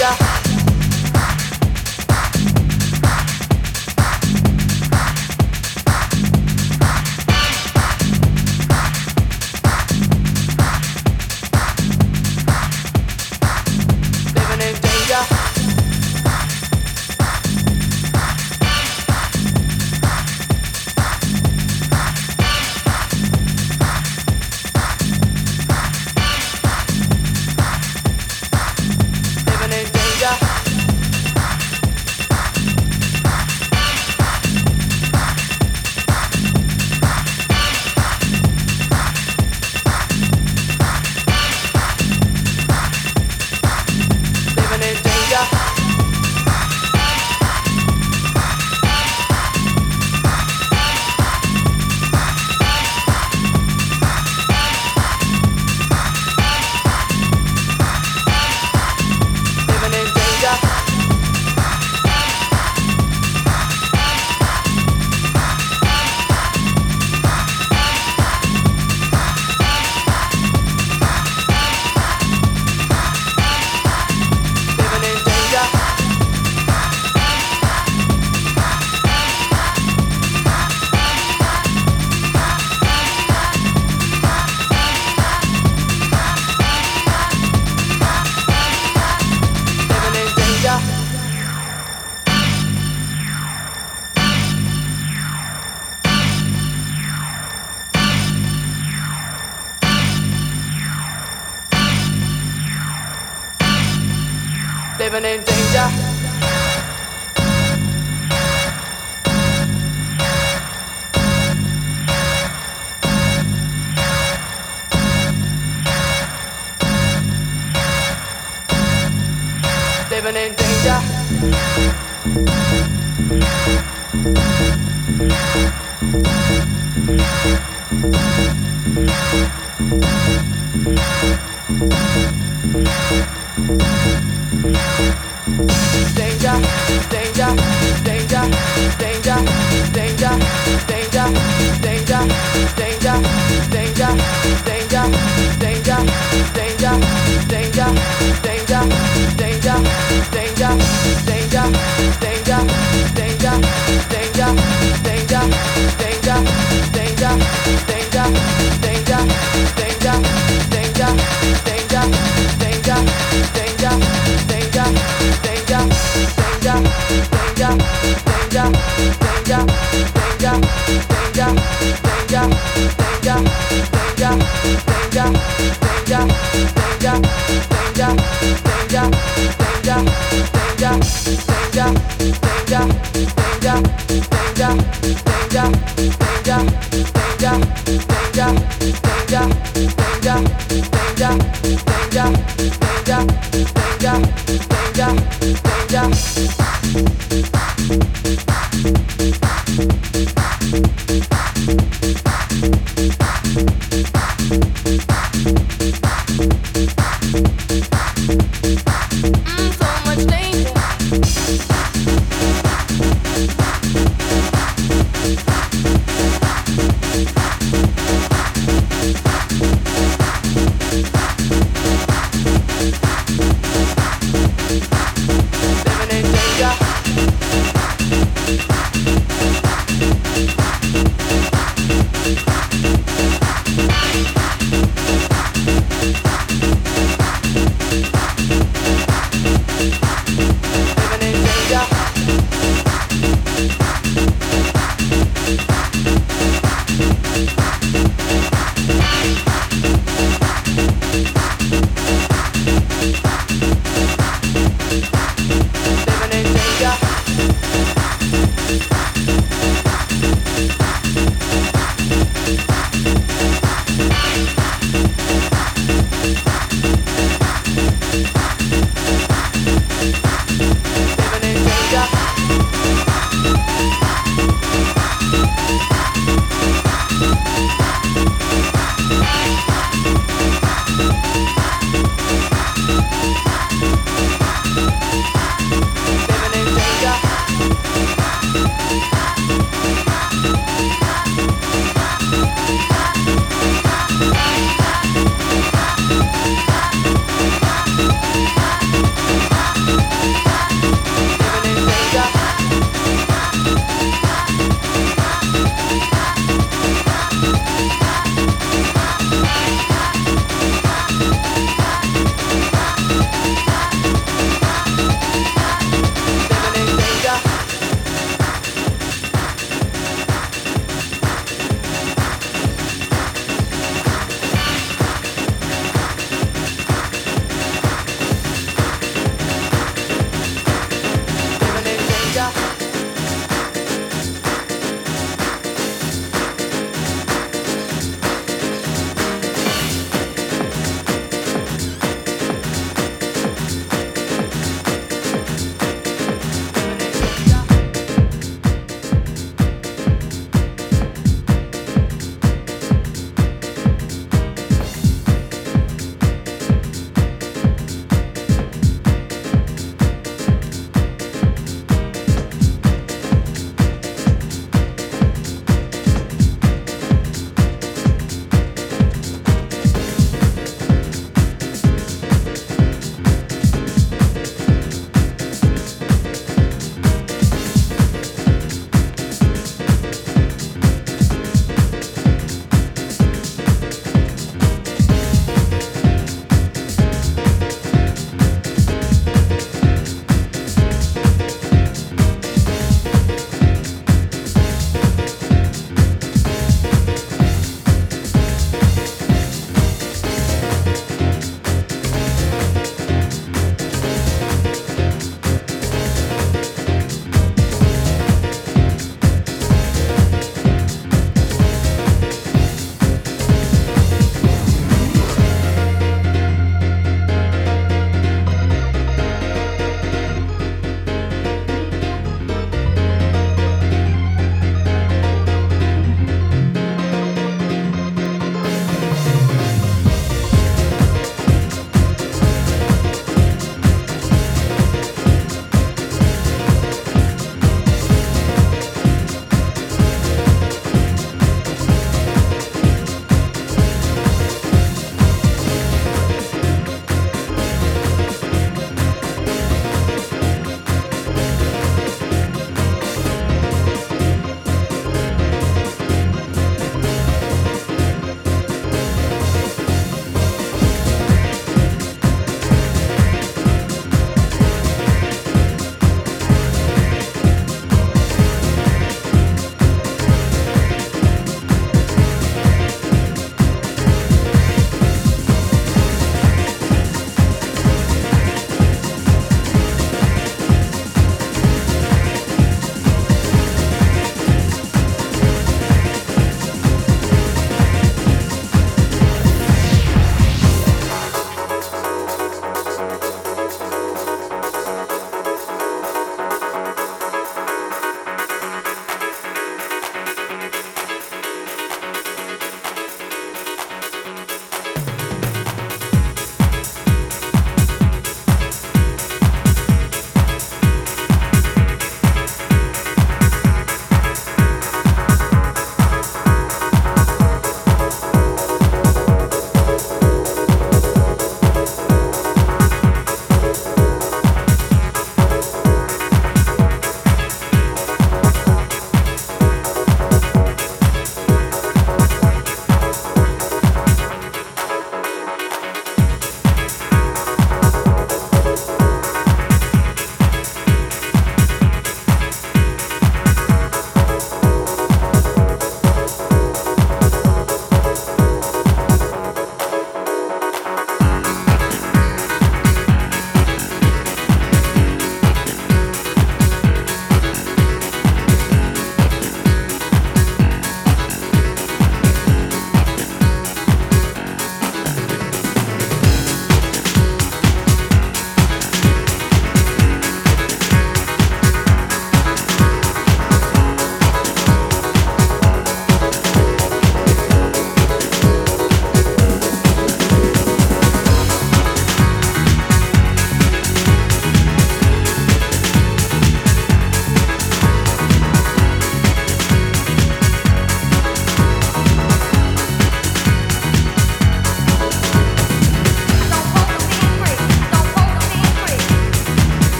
[0.00, 0.39] danger,